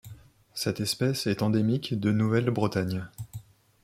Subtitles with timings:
[0.55, 3.07] Cette espèce est endémique de Nouvelle-Bretagne.